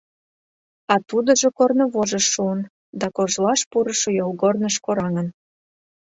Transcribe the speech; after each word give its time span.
А 0.93 0.95
тудыжо 1.09 1.47
корнывожыш 1.57 2.25
шуын 2.33 2.59
да 2.99 3.07
кожлаш 3.15 3.61
пурышо 3.71 4.09
йолгорныш 4.19 4.75
кораҥын. 4.85 5.27